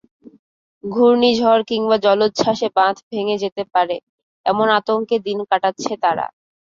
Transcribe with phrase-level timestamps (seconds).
[0.83, 3.95] ঘূর্ণিঝড় কিংবা জলোচ্ছ্বাসে বাঁধ ভেঙে যেতে পারে,
[4.45, 6.25] এমন আতঙ্কে দিন কাটাচ্ছে তারা।